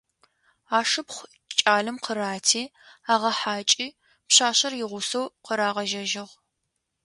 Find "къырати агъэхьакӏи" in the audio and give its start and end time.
2.03-3.87